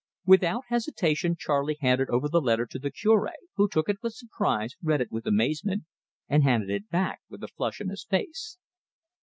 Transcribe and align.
Without 0.25 0.63
hesitation 0.69 1.35
Charley 1.37 1.77
handed 1.79 2.09
over 2.09 2.27
the 2.27 2.41
letter 2.41 2.65
to 2.65 2.79
the 2.79 2.89
Cure, 2.89 3.33
who 3.55 3.67
took 3.69 3.87
it 3.87 4.01
with 4.01 4.13
surprise, 4.15 4.75
read 4.81 4.99
it 4.99 5.11
with 5.11 5.27
amazement, 5.27 5.83
and 6.27 6.41
handed 6.41 6.71
it 6.71 6.89
back 6.89 7.19
with 7.29 7.43
a 7.43 7.47
flush 7.47 7.79
on 7.79 7.89
his 7.89 8.03
face. 8.03 8.57